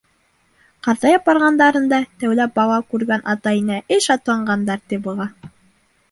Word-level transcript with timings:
Ҡартайып 0.85 1.25
барғандарында 1.25 1.99
тәүләп 2.23 2.55
бала 2.59 2.79
күргән 2.93 3.23
ата-инә 3.33 3.77
эй 3.97 4.01
шатланғандар, 4.07 4.81
ти, 4.93 4.99
быға! 5.09 5.29